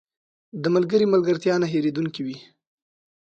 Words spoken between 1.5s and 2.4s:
نه هېریدونکې وي.